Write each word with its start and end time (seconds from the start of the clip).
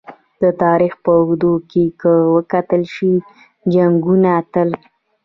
د 0.41 0.43
تاریخ 0.63 0.93
په 1.03 1.11
اوږدو 1.17 1.53
کې 1.69 1.83
که 2.01 2.11
وکتل 2.35 2.81
شي! 2.95 3.13
جنګونه 3.73 4.31
تل 4.51 4.69